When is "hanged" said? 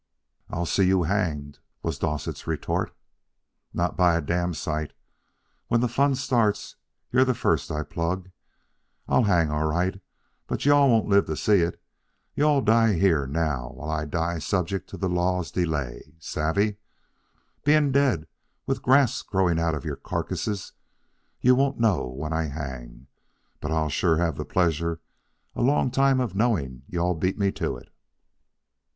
1.03-1.59